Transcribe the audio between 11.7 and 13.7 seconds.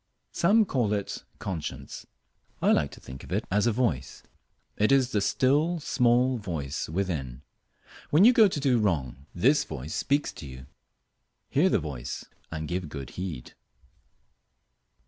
voice, and give good heed.